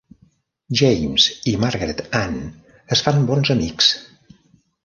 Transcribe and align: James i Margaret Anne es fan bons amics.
James 0.79 1.27
i 1.51 1.53
Margaret 1.65 2.01
Anne 2.21 2.81
es 2.97 3.07
fan 3.09 3.29
bons 3.31 3.53
amics. 3.59 3.95